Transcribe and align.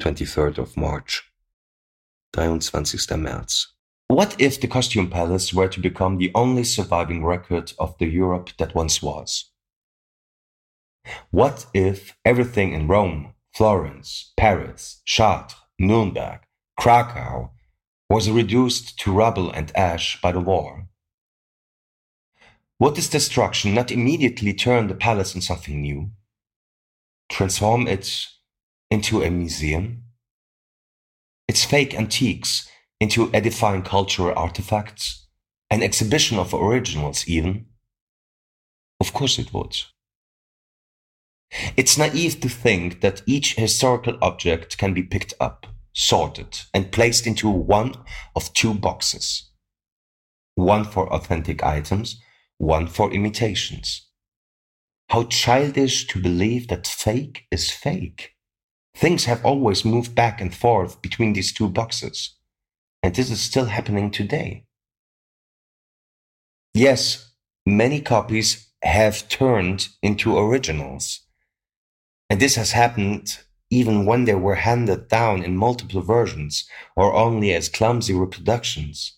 23rd 0.00 0.58
of 0.58 0.76
March. 0.76 1.30
23. 2.32 3.16
März. 3.18 3.66
What 4.08 4.34
if 4.40 4.60
the 4.60 4.66
Costume 4.66 5.10
Palace 5.10 5.52
were 5.52 5.68
to 5.68 5.80
become 5.80 6.16
the 6.16 6.32
only 6.34 6.64
surviving 6.64 7.24
record 7.24 7.72
of 7.78 7.96
the 7.98 8.06
Europe 8.06 8.50
that 8.58 8.74
once 8.74 9.02
was? 9.02 9.50
What 11.30 11.66
if 11.74 12.16
everything 12.24 12.72
in 12.72 12.88
Rome, 12.88 13.34
Florence, 13.54 14.32
Paris, 14.36 15.02
Chartres, 15.04 15.56
Nuremberg, 15.78 16.40
Krakow 16.78 17.50
was 18.08 18.30
reduced 18.30 18.98
to 19.00 19.12
rubble 19.12 19.50
and 19.50 19.70
ash 19.76 20.20
by 20.20 20.32
the 20.32 20.40
war? 20.40 20.88
Would 22.78 22.96
this 22.96 23.08
destruction 23.08 23.74
not 23.74 23.92
immediately 23.92 24.54
turn 24.54 24.88
the 24.88 24.94
palace 24.94 25.34
into 25.34 25.46
something 25.46 25.82
new? 25.82 26.10
Transform 27.28 27.86
it 27.86 28.26
into 28.90 29.22
a 29.22 29.30
museum? 29.30 30.04
Its 31.48 31.64
fake 31.64 31.94
antiques 31.94 32.68
into 33.00 33.32
edifying 33.32 33.82
cultural 33.82 34.36
artifacts? 34.36 35.28
An 35.70 35.82
exhibition 35.82 36.38
of 36.38 36.52
originals, 36.52 37.28
even? 37.28 37.66
Of 39.00 39.12
course 39.12 39.38
it 39.38 39.52
would. 39.54 39.76
It's 41.76 41.98
naive 41.98 42.40
to 42.40 42.48
think 42.48 43.00
that 43.00 43.22
each 43.26 43.56
historical 43.56 44.16
object 44.22 44.78
can 44.78 44.94
be 44.94 45.02
picked 45.02 45.34
up, 45.40 45.66
sorted, 45.92 46.60
and 46.72 46.92
placed 46.92 47.26
into 47.26 47.48
one 47.48 47.94
of 48.36 48.52
two 48.52 48.74
boxes. 48.74 49.50
One 50.54 50.84
for 50.84 51.12
authentic 51.12 51.62
items, 51.64 52.20
one 52.58 52.86
for 52.86 53.12
imitations. 53.12 54.08
How 55.08 55.24
childish 55.24 56.06
to 56.08 56.20
believe 56.20 56.68
that 56.68 56.86
fake 56.86 57.46
is 57.50 57.70
fake. 57.70 58.34
Things 58.94 59.24
have 59.24 59.44
always 59.44 59.84
moved 59.84 60.14
back 60.14 60.40
and 60.40 60.54
forth 60.54 61.00
between 61.00 61.32
these 61.32 61.52
two 61.52 61.68
boxes. 61.68 62.36
And 63.02 63.14
this 63.14 63.30
is 63.30 63.40
still 63.40 63.66
happening 63.66 64.10
today. 64.10 64.66
Yes, 66.74 67.32
many 67.66 68.00
copies 68.00 68.68
have 68.82 69.28
turned 69.28 69.88
into 70.02 70.38
originals. 70.38 71.20
And 72.28 72.40
this 72.40 72.56
has 72.56 72.72
happened 72.72 73.38
even 73.70 74.04
when 74.04 74.24
they 74.24 74.34
were 74.34 74.56
handed 74.56 75.08
down 75.08 75.42
in 75.42 75.56
multiple 75.56 76.02
versions 76.02 76.68
or 76.96 77.14
only 77.14 77.54
as 77.54 77.68
clumsy 77.68 78.12
reproductions. 78.12 79.16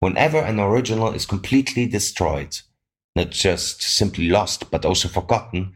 Whenever 0.00 0.38
an 0.38 0.60
original 0.60 1.12
is 1.12 1.26
completely 1.26 1.86
destroyed, 1.86 2.58
not 3.16 3.30
just 3.30 3.82
simply 3.82 4.28
lost 4.28 4.70
but 4.70 4.84
also 4.84 5.08
forgotten, 5.08 5.74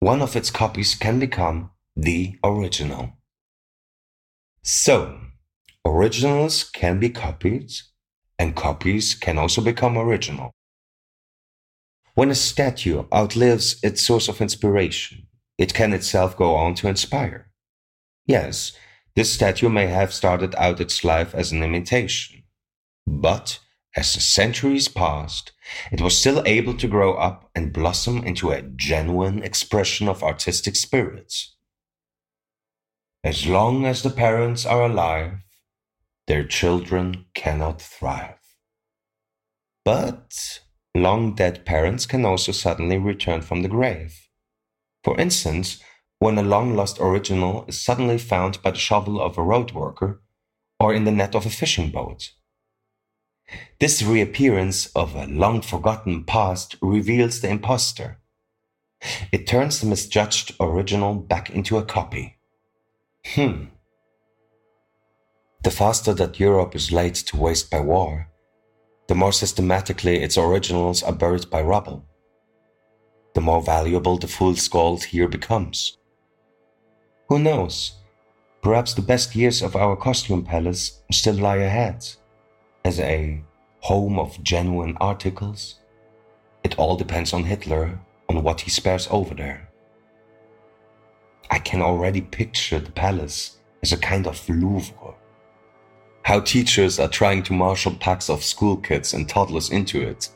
one 0.00 0.22
of 0.22 0.36
its 0.36 0.50
copies 0.50 0.94
can 0.94 1.18
become 1.18 1.70
the 2.00 2.38
original. 2.44 3.12
So, 4.62 5.18
originals 5.84 6.62
can 6.62 7.00
be 7.00 7.10
copied, 7.10 7.72
and 8.38 8.54
copies 8.54 9.16
can 9.16 9.36
also 9.36 9.60
become 9.60 9.98
original. 9.98 10.52
When 12.14 12.30
a 12.30 12.36
statue 12.36 13.06
outlives 13.12 13.80
its 13.82 14.00
source 14.00 14.28
of 14.28 14.40
inspiration, 14.40 15.26
it 15.58 15.74
can 15.74 15.92
itself 15.92 16.36
go 16.36 16.54
on 16.54 16.76
to 16.76 16.88
inspire. 16.88 17.50
Yes, 18.26 18.74
this 19.16 19.32
statue 19.32 19.68
may 19.68 19.88
have 19.88 20.14
started 20.14 20.54
out 20.54 20.80
its 20.80 21.02
life 21.02 21.34
as 21.34 21.50
an 21.50 21.64
imitation, 21.64 22.44
but 23.08 23.58
as 23.96 24.14
the 24.14 24.20
centuries 24.20 24.86
passed, 24.86 25.50
it 25.90 26.00
was 26.00 26.16
still 26.16 26.44
able 26.46 26.74
to 26.74 26.86
grow 26.86 27.14
up 27.14 27.50
and 27.56 27.72
blossom 27.72 28.22
into 28.22 28.52
a 28.52 28.62
genuine 28.62 29.42
expression 29.42 30.06
of 30.06 30.22
artistic 30.22 30.76
spirits. 30.76 31.56
As 33.24 33.46
long 33.46 33.84
as 33.84 34.02
the 34.02 34.10
parents 34.10 34.64
are 34.64 34.84
alive, 34.84 35.38
their 36.28 36.44
children 36.44 37.26
cannot 37.34 37.82
thrive. 37.82 38.38
But 39.84 40.60
long 40.94 41.34
dead 41.34 41.66
parents 41.66 42.06
can 42.06 42.24
also 42.24 42.52
suddenly 42.52 42.96
return 42.96 43.42
from 43.42 43.62
the 43.62 43.68
grave. 43.68 44.28
For 45.02 45.18
instance, 45.18 45.82
when 46.20 46.38
a 46.38 46.42
long 46.42 46.74
lost 46.76 47.00
original 47.00 47.64
is 47.66 47.80
suddenly 47.80 48.18
found 48.18 48.62
by 48.62 48.70
the 48.70 48.78
shovel 48.78 49.20
of 49.20 49.36
a 49.36 49.42
road 49.42 49.72
worker 49.72 50.22
or 50.78 50.94
in 50.94 51.04
the 51.04 51.12
net 51.12 51.34
of 51.34 51.46
a 51.46 51.50
fishing 51.50 51.90
boat. 51.90 52.30
This 53.80 54.02
reappearance 54.02 54.86
of 54.94 55.16
a 55.16 55.26
long 55.26 55.62
forgotten 55.62 56.24
past 56.24 56.76
reveals 56.80 57.40
the 57.40 57.48
impostor. 57.48 58.20
It 59.32 59.46
turns 59.46 59.80
the 59.80 59.86
misjudged 59.86 60.54
original 60.60 61.14
back 61.14 61.50
into 61.50 61.78
a 61.78 61.84
copy. 61.84 62.37
Hmm. 63.34 63.64
The 65.62 65.70
faster 65.70 66.14
that 66.14 66.40
Europe 66.40 66.74
is 66.74 66.90
laid 66.90 67.14
to 67.14 67.36
waste 67.36 67.70
by 67.70 67.80
war, 67.80 68.30
the 69.06 69.14
more 69.14 69.32
systematically 69.32 70.22
its 70.22 70.38
originals 70.38 71.02
are 71.02 71.12
buried 71.12 71.50
by 71.50 71.60
rubble. 71.60 72.06
The 73.34 73.42
more 73.42 73.60
valuable 73.60 74.16
the 74.16 74.28
fool's 74.28 74.66
gold 74.66 75.04
here 75.04 75.28
becomes. 75.28 75.98
Who 77.28 77.38
knows? 77.38 77.96
Perhaps 78.62 78.94
the 78.94 79.02
best 79.02 79.36
years 79.36 79.60
of 79.60 79.76
our 79.76 79.94
costume 79.94 80.42
palace 80.42 81.02
still 81.12 81.34
lie 81.34 81.56
ahead. 81.56 82.06
As 82.82 82.98
a 82.98 83.42
home 83.80 84.18
of 84.18 84.42
genuine 84.42 84.96
articles, 85.02 85.80
it 86.64 86.78
all 86.78 86.96
depends 86.96 87.34
on 87.34 87.44
Hitler, 87.44 88.00
on 88.30 88.42
what 88.42 88.62
he 88.62 88.70
spares 88.70 89.06
over 89.10 89.34
there. 89.34 89.67
I 91.50 91.58
can 91.58 91.80
already 91.80 92.20
picture 92.20 92.78
the 92.78 92.92
palace 92.92 93.58
as 93.82 93.92
a 93.92 93.96
kind 93.96 94.26
of 94.26 94.46
Louvre. 94.48 95.14
How 96.22 96.40
teachers 96.40 96.98
are 96.98 97.08
trying 97.08 97.42
to 97.44 97.52
marshal 97.52 97.94
packs 97.94 98.28
of 98.28 98.44
school 98.44 98.76
kids 98.76 99.14
and 99.14 99.28
toddlers 99.28 99.70
into 99.70 100.02
it. 100.02 100.28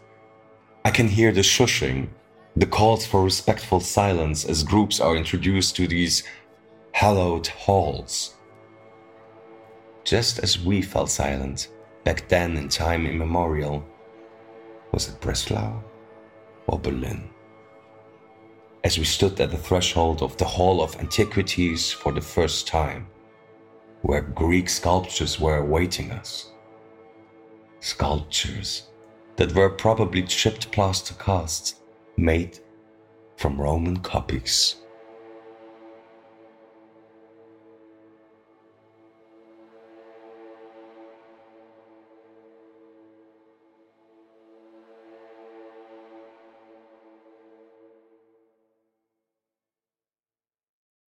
I 0.85 0.91
can 0.91 1.09
hear 1.09 1.33
the 1.33 1.43
shushing, 1.43 2.09
the 2.57 2.67
calls 2.67 3.07
for 3.07 3.23
respectful 3.23 3.81
silence 3.81 4.45
as 4.45 4.63
groups 4.63 5.01
are 5.01 5.17
introduced 5.17 5.77
to 5.77 5.87
these 5.87 6.23
hallowed 6.93 7.47
halls. 7.47 8.35
Just 10.05 10.39
as 10.39 10.59
we 10.59 10.83
fell 10.83 11.07
silent 11.07 11.69
back 12.05 12.29
then 12.29 12.57
in 12.57 12.69
time 12.69 13.07
immemorial, 13.07 13.85
was 14.93 15.09
it 15.09 15.21
Breslau 15.21 15.83
or 16.67 16.79
Berlin? 16.79 17.32
As 18.85 18.99
we 18.99 19.05
stood 19.05 19.41
at 19.41 19.51
the 19.51 19.57
threshold 19.57 20.23
of 20.23 20.37
the 20.37 20.45
Hall 20.45 20.83
of 20.83 20.97
Antiquities 20.97 21.93
for 21.93 22.13
the 22.13 22.21
first 22.21 22.67
time, 22.67 23.07
where 24.03 24.23
Greek 24.23 24.69
sculptures 24.69 25.39
were 25.39 25.59
awaiting 25.59 26.11
us. 26.11 26.51
Sculptures 27.81 28.89
that 29.37 29.55
were 29.55 29.71
probably 29.71 30.23
chipped 30.23 30.71
plaster 30.73 31.15
casts 31.15 31.77
made 32.17 32.59
from 33.37 33.61
Roman 33.61 33.99
copies. 33.99 34.82